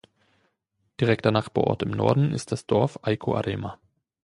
Direkter 0.99 1.29
Nachbarort 1.29 1.83
im 1.83 1.91
Norden 1.91 2.31
ist 2.33 2.51
das 2.51 2.65
Dorf 2.65 2.97
Aicoarema. 3.03 3.77